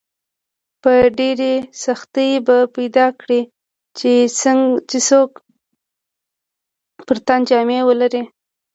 [0.81, 1.53] په ډېرې
[1.83, 3.41] سختۍ به پیدا کړې
[3.97, 4.11] چې
[5.07, 5.31] څوک
[7.05, 8.23] پر تن جامې ولري.